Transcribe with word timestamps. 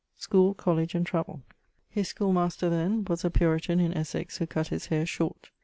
<_School, 0.19 0.57
college, 0.57 0.95
and 0.95 1.05
travel._> 1.05 1.43
His 1.87 2.07
school 2.07 2.33
master 2.33 2.71
then 2.71 3.05
was 3.05 3.23
a 3.23 3.29
Puritan, 3.29 3.79
in 3.79 3.93
Essex, 3.93 4.39
who 4.39 4.47
cutt 4.47 4.69
his 4.69 4.87
haire 4.87 5.05
short. 5.05 5.51